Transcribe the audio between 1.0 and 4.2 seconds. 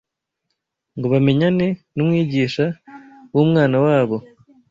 bamenyane n’umwigisha w’umwana wabo,